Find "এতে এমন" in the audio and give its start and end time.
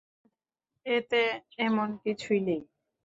0.85-1.89